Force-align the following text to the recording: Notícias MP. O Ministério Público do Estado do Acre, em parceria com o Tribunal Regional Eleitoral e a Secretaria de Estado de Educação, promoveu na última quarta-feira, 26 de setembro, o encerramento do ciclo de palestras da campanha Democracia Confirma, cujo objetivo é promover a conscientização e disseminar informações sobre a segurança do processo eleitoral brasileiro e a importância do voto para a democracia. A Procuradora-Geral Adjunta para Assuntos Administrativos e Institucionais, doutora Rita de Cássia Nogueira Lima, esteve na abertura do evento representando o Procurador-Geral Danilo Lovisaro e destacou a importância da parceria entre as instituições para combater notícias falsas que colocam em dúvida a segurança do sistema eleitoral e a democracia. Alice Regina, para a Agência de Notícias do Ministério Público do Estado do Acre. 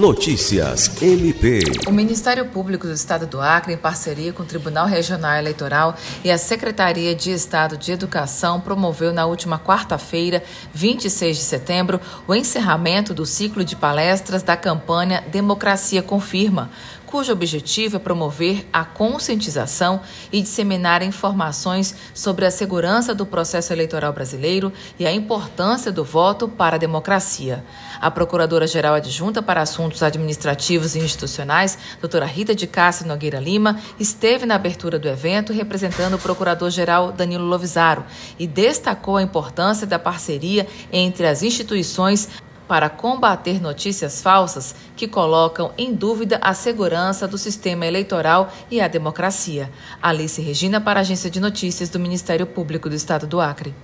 Notícias 0.00 0.90
MP. 1.02 1.60
O 1.86 1.92
Ministério 1.92 2.46
Público 2.46 2.86
do 2.86 2.92
Estado 2.94 3.26
do 3.26 3.38
Acre, 3.38 3.74
em 3.74 3.76
parceria 3.76 4.32
com 4.32 4.42
o 4.42 4.46
Tribunal 4.46 4.86
Regional 4.86 5.36
Eleitoral 5.36 5.94
e 6.24 6.30
a 6.30 6.38
Secretaria 6.38 7.14
de 7.14 7.30
Estado 7.30 7.76
de 7.76 7.92
Educação, 7.92 8.62
promoveu 8.62 9.12
na 9.12 9.26
última 9.26 9.58
quarta-feira, 9.58 10.42
26 10.72 11.36
de 11.36 11.42
setembro, 11.42 12.00
o 12.26 12.34
encerramento 12.34 13.12
do 13.12 13.26
ciclo 13.26 13.62
de 13.62 13.76
palestras 13.76 14.42
da 14.42 14.56
campanha 14.56 15.22
Democracia 15.30 16.02
Confirma, 16.02 16.70
cujo 17.10 17.32
objetivo 17.32 17.96
é 17.96 17.98
promover 17.98 18.66
a 18.72 18.84
conscientização 18.84 20.00
e 20.32 20.40
disseminar 20.40 21.02
informações 21.02 21.94
sobre 22.14 22.46
a 22.46 22.50
segurança 22.50 23.14
do 23.14 23.26
processo 23.26 23.72
eleitoral 23.72 24.12
brasileiro 24.12 24.72
e 24.98 25.04
a 25.04 25.12
importância 25.12 25.90
do 25.90 26.04
voto 26.04 26.48
para 26.48 26.76
a 26.76 26.78
democracia. 26.78 27.64
A 28.00 28.10
Procuradora-Geral 28.10 28.94
Adjunta 28.94 29.42
para 29.42 29.60
Assuntos 29.60 29.89
Administrativos 30.02 30.94
e 30.94 30.98
Institucionais, 30.98 31.78
doutora 32.00 32.26
Rita 32.26 32.54
de 32.54 32.66
Cássia 32.66 33.06
Nogueira 33.06 33.40
Lima, 33.40 33.78
esteve 33.98 34.46
na 34.46 34.54
abertura 34.54 34.98
do 34.98 35.08
evento 35.08 35.52
representando 35.52 36.14
o 36.14 36.18
Procurador-Geral 36.18 37.12
Danilo 37.12 37.44
Lovisaro 37.44 38.04
e 38.38 38.46
destacou 38.46 39.16
a 39.16 39.22
importância 39.22 39.86
da 39.86 39.98
parceria 39.98 40.66
entre 40.92 41.26
as 41.26 41.42
instituições 41.42 42.28
para 42.70 42.88
combater 42.88 43.60
notícias 43.60 44.22
falsas 44.22 44.76
que 44.94 45.08
colocam 45.08 45.72
em 45.76 45.92
dúvida 45.92 46.38
a 46.40 46.54
segurança 46.54 47.26
do 47.26 47.36
sistema 47.36 47.84
eleitoral 47.84 48.52
e 48.70 48.80
a 48.80 48.86
democracia. 48.86 49.68
Alice 50.00 50.40
Regina, 50.40 50.80
para 50.80 51.00
a 51.00 51.02
Agência 51.02 51.28
de 51.28 51.40
Notícias 51.40 51.88
do 51.88 51.98
Ministério 51.98 52.46
Público 52.46 52.88
do 52.88 52.94
Estado 52.94 53.26
do 53.26 53.40
Acre. 53.40 53.74